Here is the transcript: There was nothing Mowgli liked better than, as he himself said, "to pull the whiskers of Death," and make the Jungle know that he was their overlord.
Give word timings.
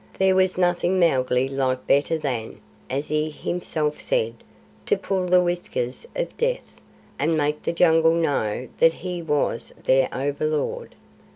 There 0.17 0.33
was 0.33 0.57
nothing 0.57 0.99
Mowgli 0.99 1.47
liked 1.47 1.85
better 1.85 2.17
than, 2.17 2.59
as 2.89 3.09
he 3.09 3.29
himself 3.29 4.01
said, 4.01 4.33
"to 4.87 4.97
pull 4.97 5.27
the 5.27 5.43
whiskers 5.43 6.07
of 6.15 6.35
Death," 6.37 6.81
and 7.19 7.37
make 7.37 7.61
the 7.61 7.71
Jungle 7.71 8.15
know 8.15 8.67
that 8.79 8.95
he 8.95 9.21
was 9.21 9.71
their 9.83 10.09
overlord. 10.11 10.95